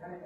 [0.00, 0.20] عندك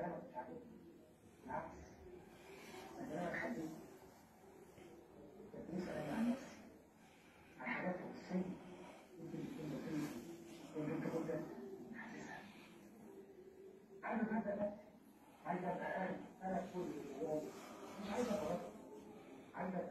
[19.54, 19.90] عندك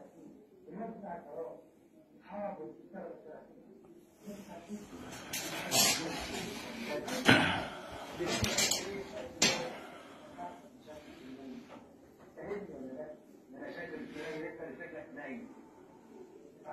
[0.68, 1.58] الناس بتاع القرار
[2.24, 2.68] حافظ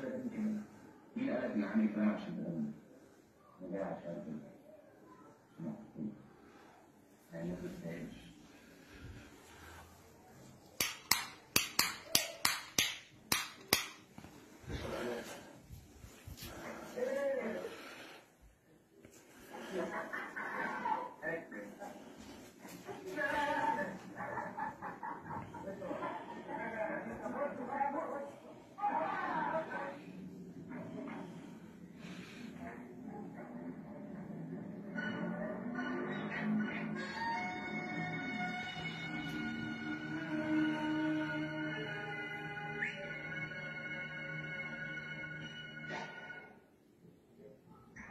[0.00, 0.56] حاجة يمكن
[1.16, 2.72] من قالك إن عامل 22 جرام؟
[3.62, 4.02] ما بيعرفش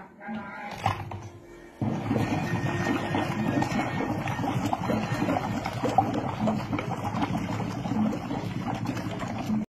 [0.00, 0.79] 拜拜。